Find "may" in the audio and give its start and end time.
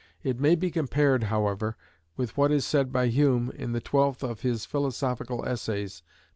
0.39-0.55